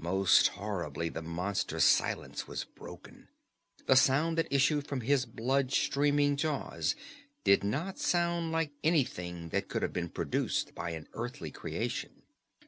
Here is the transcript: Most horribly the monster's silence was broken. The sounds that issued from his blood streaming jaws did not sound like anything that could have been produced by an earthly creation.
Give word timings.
Most 0.00 0.48
horribly 0.48 1.08
the 1.08 1.22
monster's 1.22 1.84
silence 1.84 2.48
was 2.48 2.64
broken. 2.64 3.28
The 3.86 3.94
sounds 3.94 4.34
that 4.34 4.52
issued 4.52 4.88
from 4.88 5.02
his 5.02 5.24
blood 5.24 5.70
streaming 5.70 6.34
jaws 6.34 6.96
did 7.44 7.62
not 7.62 7.96
sound 8.00 8.50
like 8.50 8.72
anything 8.82 9.50
that 9.50 9.68
could 9.68 9.82
have 9.82 9.92
been 9.92 10.08
produced 10.08 10.74
by 10.74 10.90
an 10.90 11.06
earthly 11.12 11.52
creation. 11.52 12.24